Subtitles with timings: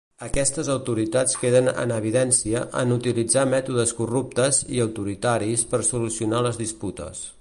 [0.25, 7.23] Aquestes autoritats queden en evidència en utilitzar mètodes corruptes i autoritaris per solucionar les disputes.